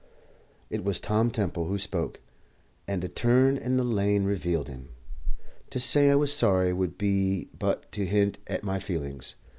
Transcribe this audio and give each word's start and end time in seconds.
It 0.71 0.83
was 0.83 0.99
Tom 0.99 1.29
Temple 1.29 1.65
who 1.67 1.77
spoke, 1.77 2.21
and 2.87 3.03
a 3.03 3.07
turn 3.07 3.55
in 3.55 3.77
the 3.77 3.83
lane 3.83 4.23
revealed 4.23 4.67
him. 4.67 4.89
To 5.69 5.79
say 5.79 6.09
I 6.09 6.15
was 6.15 6.33
sorry 6.33 6.73
would 6.73 6.97
be 6.97 7.49
but 7.59 7.91
to 7.91 8.07
hint 8.07 8.39
at 8.47 8.63
my 8.63 8.79
feelings. 8.79 9.35